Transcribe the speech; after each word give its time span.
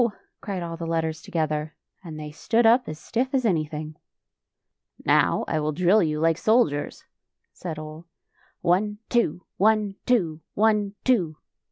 cried 0.41 0.63
all 0.63 0.75
the 0.75 0.87
letters 0.87 1.21
together, 1.21 1.75
and 2.03 2.19
they 2.19 2.31
stood 2.31 2.65
up 2.65 2.89
as 2.89 2.97
stiff 2.97 3.35
as 3.35 3.45
any 3.45 3.63
thing." 3.65 3.95
Now 5.05 5.45
I 5.47 5.59
will 5.59 5.71
drill 5.73 6.01
you 6.01 6.19
like 6.19 6.39
soldiers," 6.39 7.03
said 7.53 7.77
Ole." 7.77 8.07
One, 8.61 8.97
two; 9.09 9.45
one, 9.57 9.97
two; 10.07 10.41
one, 10.55 10.95
two." 11.03 11.35